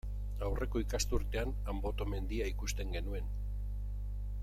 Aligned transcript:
Aurreko 0.45 0.81
ikasturtean 0.83 1.53
Anboto 1.73 2.07
mendia 2.15 2.49
ikusten 2.55 2.97
genuen. 2.99 3.31